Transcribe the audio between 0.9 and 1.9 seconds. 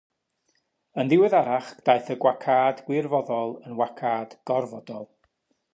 Yn ddiweddarach